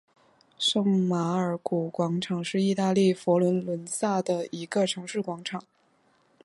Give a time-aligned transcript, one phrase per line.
[0.57, 5.63] 圣马尔谷广场是意大利佛罗伦萨的一个城市广场。